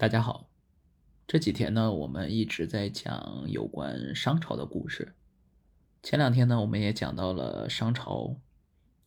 [0.00, 0.48] 大家好，
[1.26, 5.16] 这几天呢，我们一直在讲有关商朝的故事。
[6.04, 8.36] 前两天呢，我们也讲到了商朝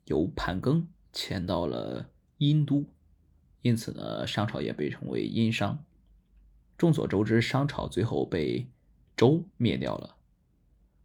[0.04, 0.84] 由盘庚
[1.14, 2.10] 迁到了
[2.40, 2.90] 殷都，
[3.62, 5.82] 因此呢，商朝也被称为殷商。
[6.78, 8.68] 众所周知，商朝最后被
[9.16, 10.18] 周灭掉了。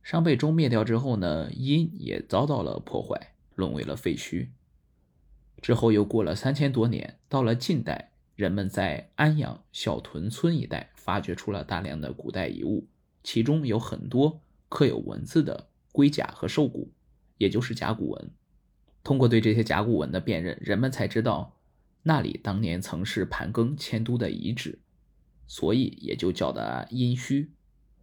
[0.02, 4.48] 商被周灭掉之后呢，殷也遭到了破坏，沦为了废墟。
[5.62, 12.86] 之后又过了三千多年，到了近代，人们在安阳小屯村一带发掘出了大量的古代遗物，
[13.24, 16.92] 其中有很多刻有文字的龟甲和兽骨，
[17.38, 18.30] 也就是甲骨文。
[19.02, 21.56] 通过对这些甲骨文的辨认，人们才知道
[22.02, 24.78] 那里当年曾是盘庚迁都的遗址。
[25.46, 27.48] 所以也就叫的殷墟，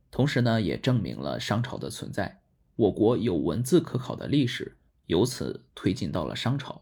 [0.09, 2.41] 同时呢，也证明了商朝的存在。
[2.75, 6.81] 我国有文字可考的历史，由此推进到了商朝。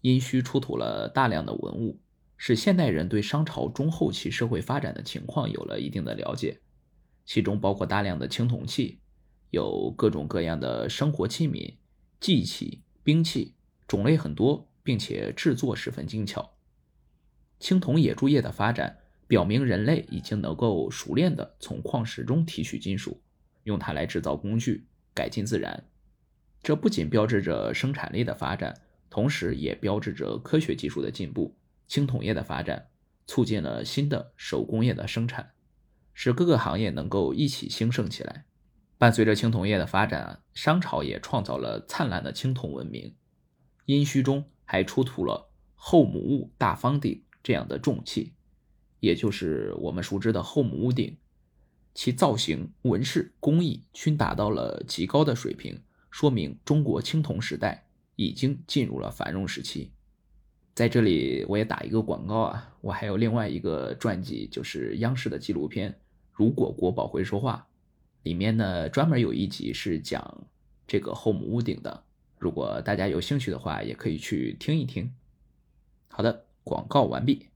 [0.00, 2.00] 殷墟出土了大量的文物，
[2.36, 6.60] 使现代人对商朝中后期社会发展的情况有了一定的了解。
[7.24, 9.00] 其中包括大量的青铜器，
[9.50, 11.74] 有各种各样的生活器皿、
[12.18, 13.54] 祭器、兵器，
[13.86, 16.54] 种类很多，并且制作十分精巧。
[17.58, 18.98] 青铜冶铸业的发展。
[19.30, 23.22] 表明人类已经能够熟练地从矿石中提取金属，
[23.62, 25.84] 用它来制造工具，改进自然。
[26.64, 28.80] 这不仅标志着生产力的发展，
[29.10, 31.56] 同时也标志着科学技术的进步。
[31.86, 32.88] 青铜业的发展
[33.26, 35.50] 促进了新的手工业的生产，
[36.14, 38.44] 使各个行业能够一起兴盛起来。
[38.96, 43.16] 伴随着青铜业的发展，商朝也创造了灿烂的青铜文明。
[43.86, 48.34] 殷墟中还出土了后母戊大方鼎这样的重器。
[49.00, 51.16] 也就是我们熟知的后母戊鼎，
[51.94, 57.86] 其造型、纹饰、工艺均达到了极高的水平，说明中国青铜时代
[58.20, 59.92] 已经进入了繁荣时期。
[60.74, 65.90] 在这里，我也打一个广告啊，我还有另外一个传记，就是央视的纪录片
[66.30, 67.66] 《如果国宝会说话》，
[68.24, 70.46] 里面呢专门有一集是讲
[70.86, 72.04] 这个后母戊鼎的。
[72.38, 75.10] 如果大家有兴趣的话，也可以去听一听。
[76.08, 77.46] 好的，广告完毕。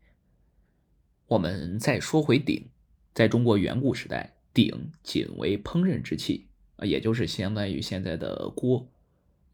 [1.26, 2.70] 我们再说回鼎，
[3.12, 8.88] 在中国远古时代，鼎仅为烹饪之器啊，也就是相当于现在的锅，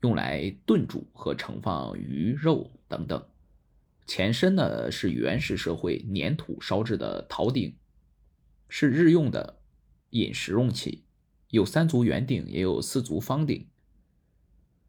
[0.00, 3.22] 用来炖煮和盛放鱼肉等等。
[4.06, 7.76] 前身呢是原始社会粘土烧制的陶鼎，
[8.68, 9.60] 是日用的
[10.10, 11.04] 饮食用器，
[11.50, 13.68] 有三足圆鼎，也有四足方鼎。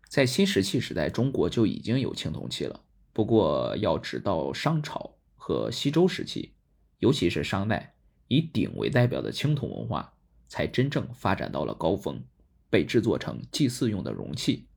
[0.07, 2.83] 在新石器时代，中国就已经有青铜器了，
[3.13, 6.53] 不过要直到商朝和西周时期。
[6.99, 7.95] 尤其是商代，
[8.27, 10.13] 以鼎为代表的青铜文化
[10.47, 12.23] 才真正发展到了高峰，
[12.69, 14.67] 被制作成祭祀用的容器。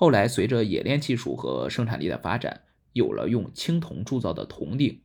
[0.00, 5.02] 后来，随着冶炼技术和生产力的发展，有了用青铜铸造的铜鼎。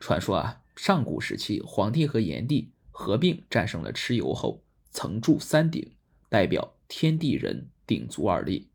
[0.00, 5.92] 传说啊，上古时期，黄帝和炎帝合并战胜了蚩尤后，曾铸三鼎，
[6.28, 8.68] 代表天地人鼎足而立。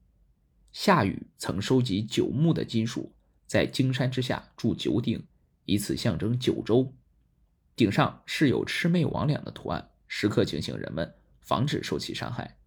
[0.71, 3.11] 夏禹曾收集九牧的金属，
[3.45, 5.21] 在荆山之下铸九鼎。
[5.65, 6.93] 以此象征九州，
[7.75, 12.57] 顶上饰有魑魅魍魉的图案，时刻警醒人们，防止受其伤害。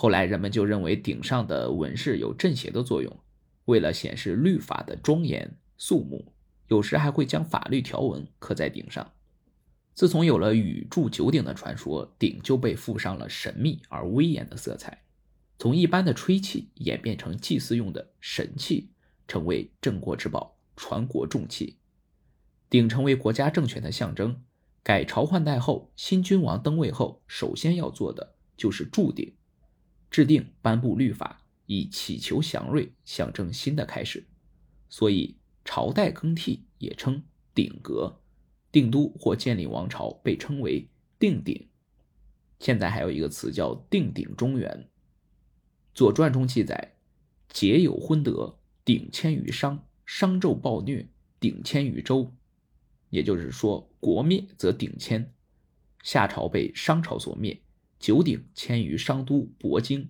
[0.00, 3.20] 后来人们就认为顶上的纹饰有镇邪的作用，
[3.66, 6.32] 为了显示律法的庄严肃穆，
[6.68, 9.12] 有时还会将法律条文刻在顶上。
[9.92, 15.02] 自从有了禹铸九鼎的传说，鼎就被附上了神秘而威严的色彩，
[15.58, 18.88] 从一般的吹器演变成祭祀用的神器，
[19.28, 21.76] 成为镇国之宝、传国重器。
[22.70, 24.40] 鼎成为国家政权的象征。
[24.82, 29.34] 改朝换代后，新君王登位后，首先要做的就是铸鼎，
[30.10, 34.26] 制定颁布律法，以祈求祥瑞，象征新的开始。
[34.88, 37.22] 所以，朝代更替也称
[37.54, 38.20] 鼎革，
[38.72, 40.88] 定都或建立王朝被称为
[41.18, 41.68] 定鼎。
[42.58, 44.68] 现在还有一个词叫定鼎中原。
[45.94, 46.96] 《左传》中记载：
[47.52, 52.34] 桀有昏德，鼎迁于商；商纣暴虐，鼎迁于周。
[53.10, 55.32] 也就是说，国灭则鼎迁。
[56.02, 57.60] 夏朝被商朝所灭，
[58.00, 60.06] 九鼎迁于商都亳京；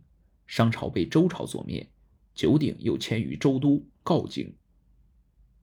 [0.46, 1.90] 商朝被周朝所灭，
[2.32, 4.54] 九鼎又迁于周都镐京。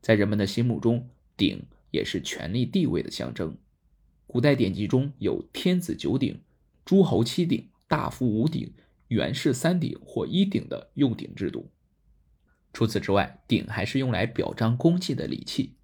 [0.01, 3.57] 在人们的心目中，鼎也是权力地位的象征。
[4.27, 6.41] 古代典籍中有天子九鼎、
[6.83, 8.73] 诸侯七鼎、大夫五鼎、
[9.07, 11.71] 元氏三鼎或一鼎的用鼎制度。
[12.73, 15.75] 除此之外，鼎还是用来表彰功绩的礼器。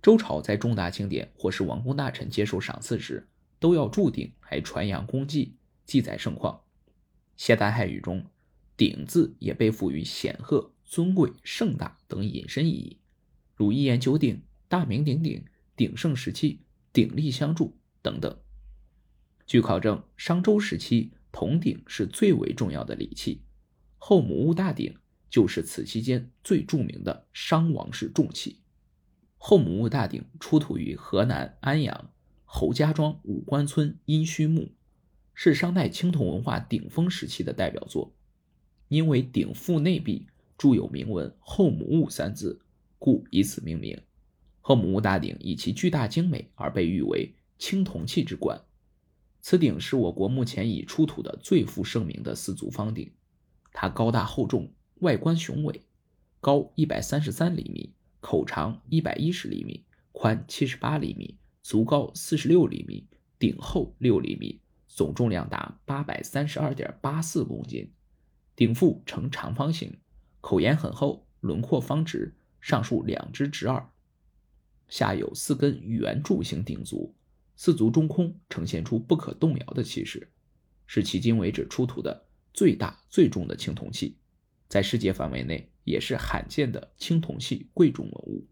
[0.00, 3.26] 周朝在重大庆典或是王公大臣接受赏赐时，
[3.58, 5.56] 都要铸鼎来传扬功绩、
[5.90, 6.60] 记载盛况。
[7.36, 8.24] 现代汉语中
[8.78, 13.00] ，“鼎”字也被赋予显赫、尊贵、盛大等引申意义，
[13.56, 15.44] 如一言九鼎、大名鼎鼎、
[15.74, 16.60] 鼎盛时期
[16.92, 18.38] 鼎力相助等等。
[19.44, 23.42] 据考证，商周时期铜鼎是最为重要的礼器，
[23.98, 24.96] 后母戊大鼎
[25.28, 28.60] 就是此期间最著名的商王室重器。
[29.38, 32.12] 后母戊大鼎出土于河南安阳
[32.44, 34.70] 侯家庄五官村殷墟墓，
[35.42, 38.12] 是商代青铜文化顶峰时期的代表作。
[38.88, 40.26] 因为鼎腹内壁
[40.58, 42.60] 铸有铭文“后母戊”三字，
[42.98, 43.98] 故以此命名。
[44.60, 48.60] 后母戊大鼎以其巨大精美而被誉为青铜器之冠。
[49.40, 53.10] 此鼎是我国目前已出土的最负盛名的四足方鼎。
[53.72, 55.80] 它高大厚重，外观雄伟，
[56.42, 57.94] 高一百三十三厘米。
[58.20, 63.06] 口长一百一十厘米，宽七十八厘米，足高四十六厘米，
[63.38, 64.60] 顶厚六厘米，
[64.92, 67.90] 总重量达八百三十二点八四公斤。
[68.56, 69.96] 鼎腹呈长方形，
[70.40, 73.88] 口沿很厚，轮廓方直，上竖两只直耳，
[74.88, 77.14] 下有四根圆柱形鼎足，
[77.56, 80.28] 四足中空，呈现出不可动摇的气势，
[80.86, 84.18] 是迄今为止出土的最大最重的青铜器，
[84.68, 85.68] 在世界范围内。
[85.84, 88.46] 也是罕见的青铜器贵重文物。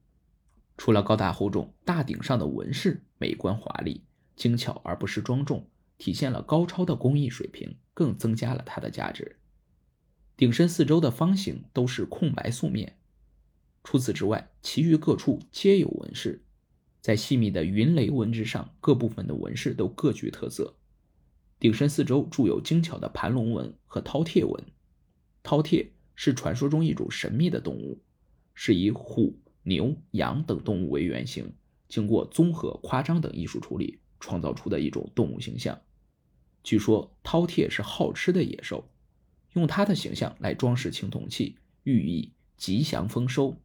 [0.76, 4.02] 除了高大厚重，大鼎上的纹饰美观华丽、
[4.34, 5.68] 精巧而不失庄重，
[5.98, 9.36] 体现了高超的工艺水平，更增加了它的价值。
[10.36, 12.96] 鼎身四周的方形都是空白素面，
[13.84, 16.44] 除此之外，其余各处皆有纹饰。
[17.00, 20.76] 在细密的云雷纹之上，各部分的纹饰都各具特色。
[21.58, 24.64] 鼎身四周铸有精巧的盘龙纹和饕餮纹，
[25.42, 25.90] 饕餮。
[26.20, 28.02] 是传说中一种神秘的动物，
[28.52, 31.54] 是以虎、牛、羊等动物为原型，
[31.86, 35.80] 经过综合、夸张等艺术处理创造出的一种动物形象。
[36.68, 38.86] 据说饕餮是好吃的野兽，
[39.54, 43.56] 用它的形象来装饰青铜器，寓意吉祥丰收。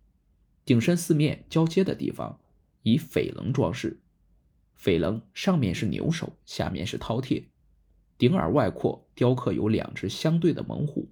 [0.64, 2.40] 鼎身四面交接的地方
[2.82, 4.00] 以翡棱装饰，
[4.80, 7.44] 翡棱上面是牛首，下面是饕餮，
[8.18, 11.10] 鼎耳外扩雕刻有两只相对的猛虎。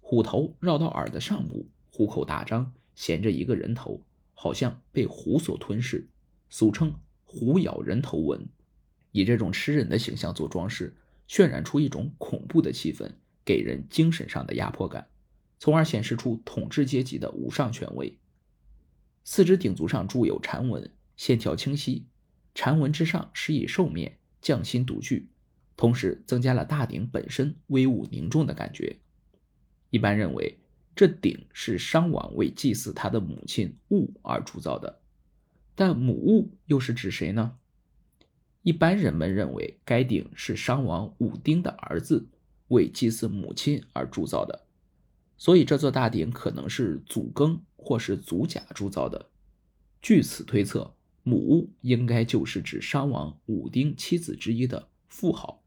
[0.00, 4.02] 虎头绕到耳的上部，虎口大张，衔着一个人头，
[4.34, 6.08] 好像被虎所吞噬，
[6.48, 6.92] 俗称
[7.22, 8.48] “虎咬人头纹”。
[9.12, 10.96] 以这种吃人的形象做装饰，
[11.30, 13.08] 渲染出一种恐怖的气氛，
[13.44, 15.06] 给人精神上的压迫感，
[15.60, 18.18] 从而显示出统治阶级的无上权威。
[19.22, 22.04] 四只鼎足上铸有蝉纹，线条清晰，
[22.52, 25.28] 蝉纹之上施以兽面，匠心独具，
[25.76, 28.98] 同时增加了大鼎本身威武凝重的感觉。
[29.90, 30.58] 一般认为，
[30.96, 35.00] 这鼎是商王为祭祀他的母亲戊而铸造的，
[35.76, 37.56] 但母戊又是指谁呢？
[38.62, 42.28] 一般人们认为，该鼎是商王武丁的儿子
[42.68, 44.66] 为祭祀母亲而铸造的，
[45.38, 49.30] 所以这座大鼎可能是祖庚或是祖甲铸造的。
[50.02, 55.62] 据此推测，母戊应该就是指商王武丁妻子之一的妇好。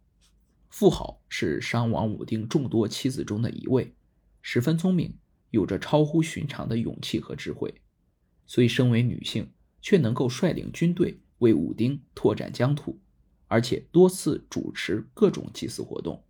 [0.69, 3.93] 妇好是商王武丁众多妻子中的一位。
[4.41, 5.15] 十分聪明，
[5.51, 7.73] 有着超乎寻常的勇气和智慧，
[8.45, 9.51] 所以身为女性
[9.81, 12.97] 却能够率领军队为武丁拓展疆土，
[13.47, 16.23] 而且多次主持各种祭祀活动，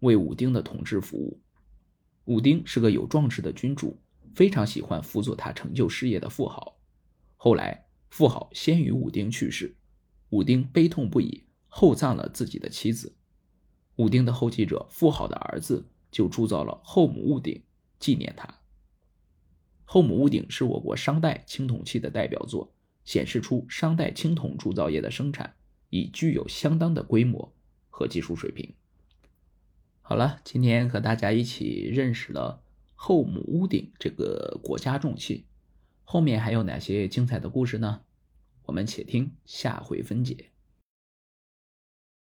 [0.00, 1.40] 为武丁的统治服务。
[2.26, 3.98] 武丁是个有壮志的君主，
[4.34, 6.78] 非常喜欢辅佐他成就事业的富豪。
[7.36, 9.74] 后来，富豪先于武丁去世，
[10.30, 13.16] 武丁悲痛不已，厚葬了自己的妻子。
[13.96, 15.88] 武丁的后继者富豪的儿子。
[16.10, 17.62] 就铸造了后母戊鼎
[17.98, 18.48] 纪念他。
[19.84, 22.72] 后母戊鼎是我国商代青铜器的代表作，
[23.08, 25.54] 显示出商代青铜铸造业的生产
[25.88, 27.54] 已具有相当的规模
[27.88, 28.74] 和技术水平。
[30.02, 32.62] 好了，今天和大家一起认识了
[32.94, 35.46] 后母戊鼎这个国家重器，
[36.04, 38.02] 后面还有哪些精彩的故事呢？
[38.66, 40.50] 我们且听下回分解。